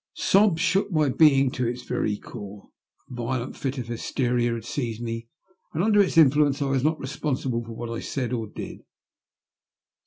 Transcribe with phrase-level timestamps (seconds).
[0.15, 2.69] Sobs shook my being to its very core.
[3.11, 5.27] A violent fit of hysteria had seized me,
[5.75, 8.81] and under its influence I was not responsible for what I said or did.